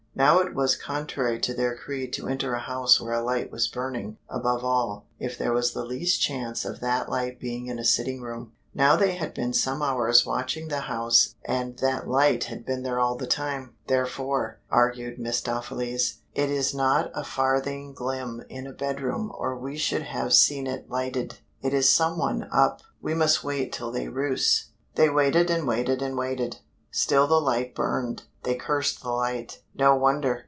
Now 0.13 0.39
it 0.39 0.53
was 0.53 0.75
contrary 0.75 1.39
to 1.39 1.53
their 1.53 1.75
creed 1.75 2.11
to 2.13 2.27
enter 2.27 2.53
a 2.53 2.59
house 2.59 2.99
where 3.01 3.13
a 3.13 3.23
light 3.23 3.49
was 3.51 3.67
burning, 3.69 4.17
above 4.29 4.63
all, 4.63 5.07
if 5.19 5.35
there 5.37 5.53
was 5.53 5.71
the 5.73 5.85
least 5.85 6.21
chance 6.21 6.63
of 6.65 6.79
that 6.81 7.09
light 7.09 7.39
being 7.39 7.65
in 7.67 7.79
a 7.79 7.83
sitting 7.85 8.21
room. 8.21 8.51
Now 8.73 8.95
they 8.97 9.13
had 9.15 9.33
been 9.33 9.51
some 9.53 9.81
hours 9.81 10.23
watching 10.25 10.67
the 10.67 10.81
house 10.81 11.33
and 11.45 11.77
that 11.79 12.07
light 12.09 12.43
had 12.43 12.65
been 12.65 12.83
there 12.83 12.99
all 12.99 13.15
the 13.15 13.25
time, 13.25 13.73
therefore, 13.87 14.59
argued 14.69 15.17
mephistopheles, 15.17 16.15
"It 16.35 16.51
is 16.51 16.71
not 16.73 17.09
a 17.15 17.23
farthing 17.23 17.93
glim 17.93 18.43
in 18.49 18.67
a 18.67 18.73
bedroom 18.73 19.31
or 19.35 19.55
we 19.57 19.75
should 19.77 20.03
have 20.03 20.33
seen 20.33 20.67
it 20.67 20.87
lighted. 20.89 21.39
It 21.63 21.73
is 21.73 21.89
some 21.91 22.17
one 22.19 22.47
up. 22.51 22.81
We 23.01 23.13
must 23.15 23.45
wait 23.45 23.71
till 23.71 23.91
they 23.91 24.07
roost." 24.09 24.67
They 24.95 25.09
waited 25.09 25.49
and 25.49 25.65
waited 25.65 25.99
and 26.03 26.15
waited. 26.17 26.57
Still 26.93 27.25
the 27.25 27.39
light 27.39 27.73
burned. 27.73 28.23
They 28.43 28.55
cursed 28.55 29.01
the 29.01 29.11
light. 29.11 29.61
No 29.75 29.95
wonder. 29.95 30.39